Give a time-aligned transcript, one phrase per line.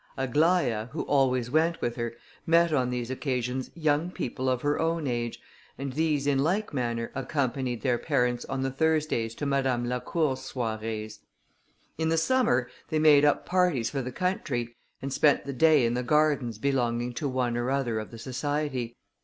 [0.17, 2.15] Aglaïa, who always went with her,
[2.47, 5.39] met on these occasions young people of her own age,
[5.77, 11.19] and these in like manner accompanied their parents on the Thursdays to Madame Lacour's soirées.
[11.99, 15.93] In the summer they made up parties for the country, and spent the day in
[15.93, 18.97] the gardens belonging to one or other of the society.